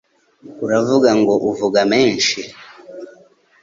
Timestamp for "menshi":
1.91-2.39